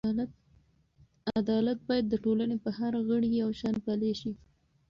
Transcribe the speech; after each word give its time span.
عدالت 1.39 1.79
باید 1.87 2.05
د 2.09 2.15
ټولنې 2.23 2.57
په 2.65 2.69
هر 2.77 2.93
غړي 3.07 3.29
یو 3.41 3.49
شان 3.59 3.75
پلی 3.85 4.11
شي. 4.19 4.31